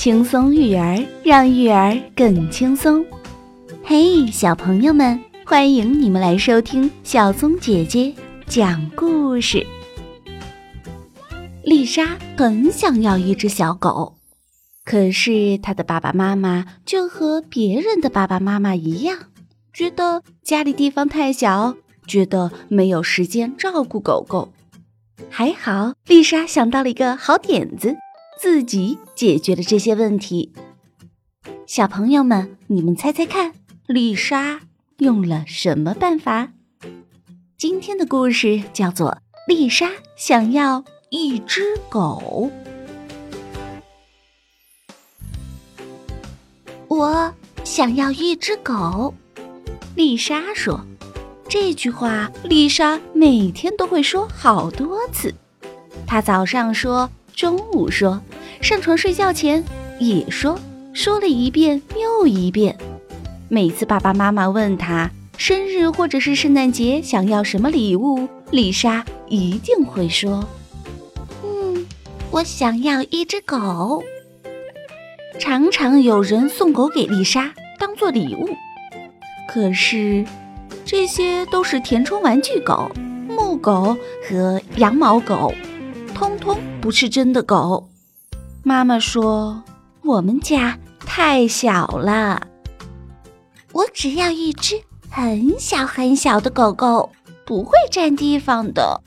[0.00, 3.04] 轻松育儿，让育儿更轻松。
[3.84, 8.14] 嘿，小朋友们，欢迎你们来收听小松姐姐
[8.46, 9.66] 讲故事。
[11.62, 14.14] 丽莎很想要一只小狗，
[14.86, 19.18] 可是她的爸爸妈妈就和别人的爸爸妈妈一样，
[19.74, 21.76] 觉得家里地方太小，
[22.06, 24.50] 觉得没有时间照顾狗狗。
[25.28, 27.94] 还好，丽莎想到了一个好点子，
[28.42, 30.50] 自己解决了这些问题。
[31.66, 33.52] 小朋友们，你们猜猜看，
[33.86, 34.62] 丽莎
[34.96, 36.48] 用了什么办法？
[37.58, 39.10] 今天的故事叫做
[39.46, 42.50] 《丽莎想要一只狗》。
[46.88, 49.12] 我想要一只狗，
[49.94, 50.80] 丽莎说。
[51.46, 55.34] 这句话，丽莎每天都会说好多次。
[56.06, 57.10] 她早上说，
[57.40, 58.20] 中午说，
[58.60, 59.64] 上床睡觉前
[59.98, 60.60] 也说，
[60.92, 62.76] 说了一遍又一遍。
[63.48, 70.46] 每次爸爸妈妈问他生日或者是圣诞节想要什么礼物，丽莎一定会说
[71.42, 71.86] ：“嗯，
[72.30, 74.04] 我想要一只狗。”
[75.40, 78.50] 常常有人送狗给丽莎当做礼物，
[79.50, 80.26] 可是。
[80.84, 82.90] 这些都是填充玩具狗、
[83.28, 83.96] 木狗
[84.28, 85.54] 和羊毛狗，
[86.40, 87.88] 通不是真的狗。
[88.62, 89.62] 妈妈说
[90.02, 92.46] ：“我们家太小了，
[93.72, 94.80] 我只要一只
[95.10, 97.10] 很小很小的狗狗，
[97.46, 99.00] 不会占地方的。”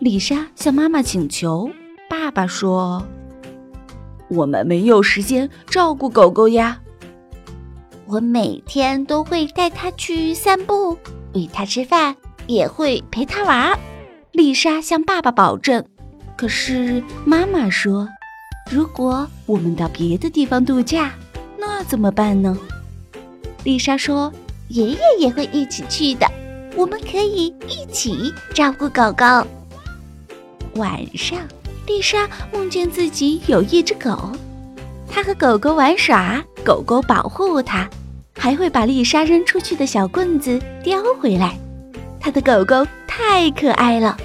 [0.00, 1.70] 丽莎向妈妈请求。
[2.10, 3.06] 爸爸说
[4.28, 6.80] ：“我们没有时间照顾狗狗呀。”
[8.06, 10.98] 我每天都会带它去散步，
[11.32, 12.14] 喂它吃饭，
[12.46, 13.78] 也会陪它玩。
[14.30, 15.84] 丽莎向爸爸保证。
[16.36, 18.08] 可是妈妈说
[18.70, 21.12] ：“如果我们到别的地方度假，
[21.58, 22.56] 那怎么办呢？”
[23.64, 24.32] 丽莎说
[24.68, 26.26] ：“爷爷也会一起去的，
[26.76, 29.24] 我们可以一起照顾狗狗。”
[30.74, 31.38] 晚上，
[31.86, 34.32] 丽莎梦见自己有一只狗。
[35.08, 37.88] 他和狗狗玩耍，狗狗保护它，
[38.36, 41.56] 还会把丽莎扔出去的小棍子叼回来。
[42.18, 44.16] 她的狗狗太可爱了，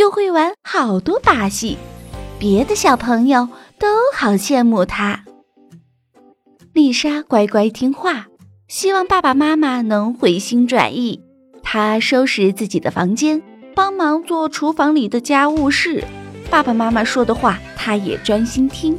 [0.00, 1.76] 又会玩好多把戏，
[2.38, 5.24] 别的小朋友都好羡慕他。
[6.72, 8.28] 丽莎乖乖听话，
[8.66, 11.20] 希望爸爸妈妈能回心转意。
[11.62, 13.42] 她收拾自己的房间，
[13.74, 16.02] 帮忙做厨房里的家务事。
[16.48, 18.98] 爸爸妈妈说的话，她也专心听。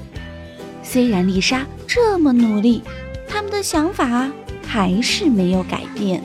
[0.83, 2.83] 虽然丽莎这么努力，
[3.27, 4.29] 他们的想法
[4.67, 6.21] 还是没有改变。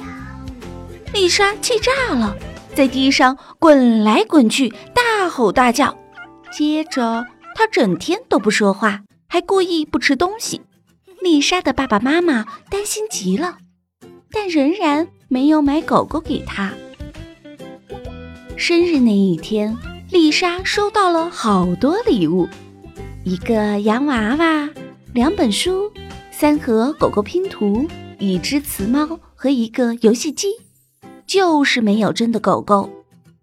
[1.15, 2.37] 丽莎气炸了，
[2.77, 5.97] 在地上滚来滚去，大吼大叫。
[6.53, 10.61] 接着，他整天都不说话，还故意不吃东西。
[11.23, 13.57] 丽莎的爸爸妈妈担心极了，
[14.31, 16.75] 但仍然没有买狗狗给她。
[18.59, 19.75] 生日那一天，
[20.11, 22.47] 丽莎收到了好多礼物。
[23.25, 24.69] 一个洋娃娃，
[25.15, 25.91] 两本书，
[26.31, 27.89] 三盒狗狗拼图，
[28.19, 30.49] 一只雌猫和一个游戏机，
[31.27, 32.91] 就是没有真的狗狗。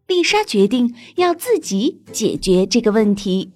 [0.08, 3.52] 丽莎决定要自己解决这个问题。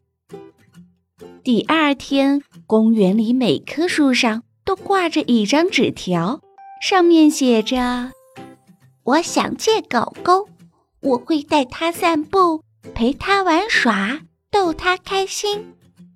[1.44, 6.42] 第二天，公园里每棵树上都挂着一张纸条，
[6.82, 8.12] 上面写着
[9.04, 10.50] ：“我想借狗狗，
[11.02, 12.62] 我会带它散步，
[12.94, 14.20] 陪它玩耍，
[14.52, 15.74] 逗它开心。”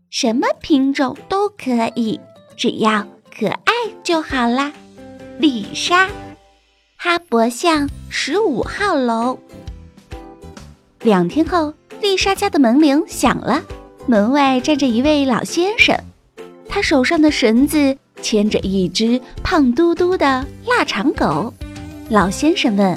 [0.10, 2.20] 什么品种都可以，
[2.58, 3.72] 只要可爱
[4.04, 4.74] 就好啦。
[5.40, 6.10] 丽莎，
[7.04, 9.40] 哈勃巷十五号楼。
[11.02, 13.60] 两天后，丽莎家的门铃响了，
[14.06, 16.00] 门外站着一位老先生，
[16.70, 21.52] 他手上的绳子牵着一只胖嘟嘟的腊肠狗。
[22.08, 22.96] 老先生问：“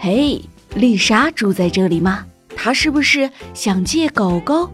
[0.00, 0.40] 嘿，
[0.74, 2.24] 丽莎住在这里吗？
[2.56, 4.70] 她是不是想借狗狗？”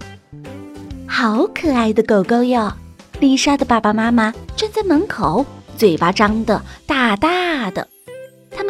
[1.09, 2.73] 好可爱的狗狗哟！
[3.19, 5.45] 丽莎的爸爸妈妈站在门口，
[5.77, 7.89] 嘴巴张得大大的。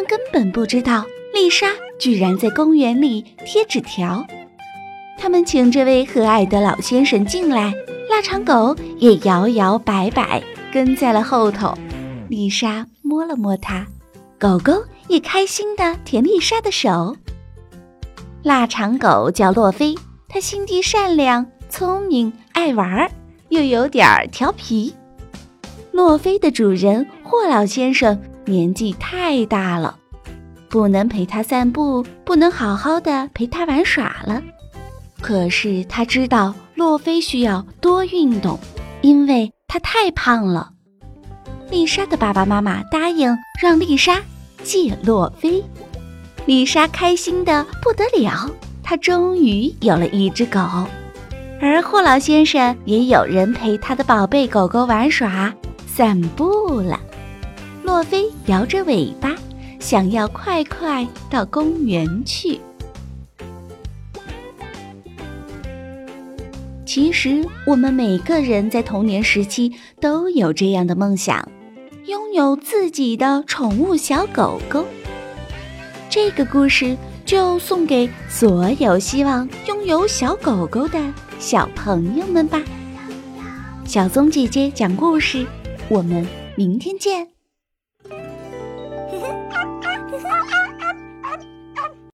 [0.05, 1.67] 根本不知道丽莎
[1.99, 4.27] 居然在公园里贴纸条。
[5.19, 7.73] 他们请这位和蔼的老先生进来，
[8.11, 10.43] 腊肠狗也摇摇摆摆
[10.73, 11.73] 跟在了后头。
[12.29, 13.87] 丽莎摸了摸它，
[14.39, 17.17] 狗狗也开心地舔丽莎的手。
[18.43, 19.95] 腊肠狗叫洛菲，
[20.29, 21.47] 它心地善良。
[21.71, 23.11] 聪明、爱玩，
[23.49, 24.95] 又有点调皮。
[25.91, 29.99] 洛菲的主人霍老先生年纪太大了，
[30.69, 34.43] 不能陪他散步，不能好好的陪他玩耍了。
[35.21, 38.61] 可是他知道洛菲需要多运动，
[39.00, 40.71] 因为他太胖了。
[41.71, 44.20] 丽莎的爸爸妈妈答应让丽莎
[44.62, 45.65] 借洛菲，
[46.44, 48.50] 丽莎开心的不得了，
[48.82, 50.61] 她终于有了一只狗。
[51.59, 55.53] 而霍老先生也有人陪他的宝贝狗狗玩耍、
[55.87, 57.00] 散步了。
[57.85, 59.37] 洛菲摇着尾巴，
[59.79, 62.59] 想要快快到公园去。
[66.87, 69.71] 其实，我们每个人在童年时期
[70.01, 71.47] 都有这样的梦想，
[72.07, 74.87] 拥有自己的宠物小狗狗。
[76.09, 76.97] 这个故事
[77.27, 80.99] 就送给所有希望拥有小狗狗的
[81.39, 82.63] 小朋友们吧。
[83.85, 85.47] 小棕姐姐讲故事，
[85.91, 86.27] 我们
[86.57, 87.34] 明天见。